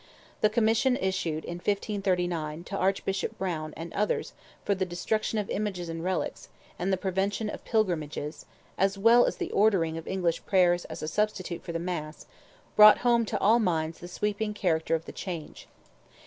[0.39, 4.33] The Commission issued in 1539 to Archbishop Browne and others
[4.65, 8.47] for the destruction of images and relics, and the prevention of pilgrimages,
[8.79, 12.25] as well as the ordering of English prayers as a substitute for the Mass,
[12.75, 15.67] brought home to all minds the sweeping character of the change.